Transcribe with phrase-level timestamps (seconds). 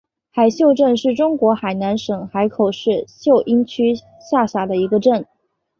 [0.31, 5.27] 海秀镇是中国海南省海口市秀英区下辖的一个镇。